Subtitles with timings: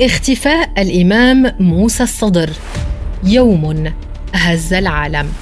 [0.00, 2.50] اختفاء الإمام موسى الصدر.
[3.24, 3.92] يوم
[4.34, 5.32] هز العالم.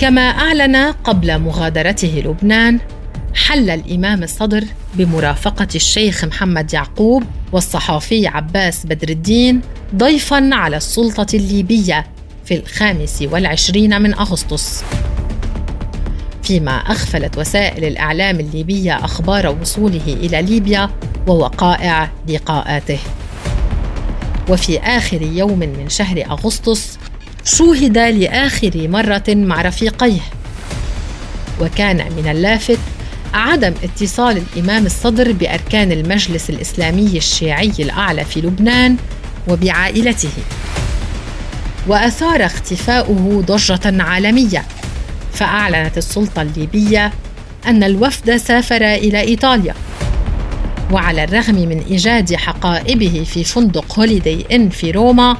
[0.00, 2.80] كما أعلن قبل مغادرته لبنان
[3.34, 4.64] حل الإمام الصدر
[4.94, 9.60] بمرافقة الشيخ محمد يعقوب والصحافي عباس بدر الدين
[9.96, 12.06] ضيفا على السلطة الليبية
[12.44, 14.84] في الخامس والعشرين من أغسطس.
[16.42, 20.90] فيما أغفلت وسائل الإعلام الليبية أخبار وصوله إلى ليبيا
[21.26, 22.98] ووقائع لقاءاته.
[24.48, 26.98] وفي آخر يوم من شهر أغسطس
[27.44, 30.20] شوهد لآخر مرة مع رفيقيه.
[31.60, 32.78] وكان من اللافت
[33.34, 38.96] عدم اتصال الإمام الصدر بأركان المجلس الإسلامي الشيعي الأعلى في لبنان
[39.48, 40.30] وبعائلته.
[41.86, 44.64] وأثار اختفاؤه ضجة عالمية.
[45.32, 47.12] فأعلنت السلطة الليبية
[47.66, 49.74] أن الوفد سافر إلى إيطاليا.
[50.92, 55.36] وعلى الرغم من إيجاد حقائبه في فندق هوليدي إن في روما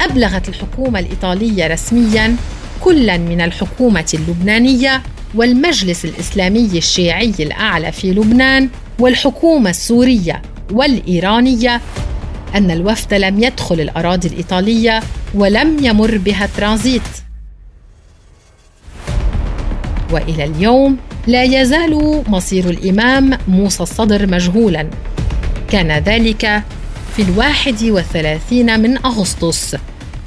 [0.00, 2.36] أبلغت الحكومة الإيطالية رسميا
[2.80, 5.02] كلا من الحكومة اللبنانية
[5.34, 10.42] والمجلس الإسلامي الشيعي الأعلى في لبنان والحكومة السورية
[10.72, 11.80] والإيرانية
[12.54, 15.00] أن الوفد لم يدخل الأراضي الإيطالية
[15.34, 17.02] ولم يمر بها ترانزيت.
[20.12, 24.90] وإلى اليوم لا يزال مصير الإمام موسى الصدر مجهولا.
[25.70, 26.62] كان ذلك
[27.16, 29.76] في الواحد والثلاثين من أغسطس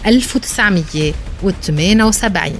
[0.06, 2.53] 1978